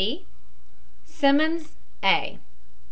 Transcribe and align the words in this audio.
E. 0.03 0.23
SIMMONS, 1.05 1.75
A. 2.03 2.39